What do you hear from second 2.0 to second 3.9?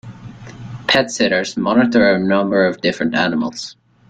a number of different animals.